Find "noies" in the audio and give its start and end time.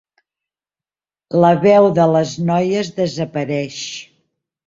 2.47-2.91